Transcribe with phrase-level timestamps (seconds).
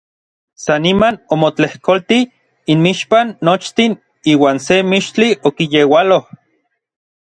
[0.63, 2.23] San niman omotlejkoltij
[2.73, 3.91] inmixpan nochtin
[4.33, 6.23] iuan se mixtli okiyeualoj.